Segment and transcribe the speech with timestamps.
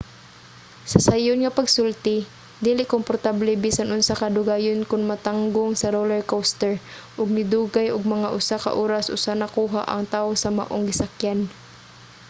[0.91, 2.17] sa sayon nga pagsulti
[2.65, 6.73] dili komportable bisan unsa kadugayon kon matanggong sa roller coaster
[7.19, 11.39] ug nidugay ug mga usa ka oras usa nakuha ang taw sa maong gisakyan